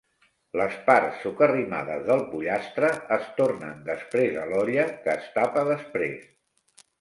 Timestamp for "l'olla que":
4.55-5.15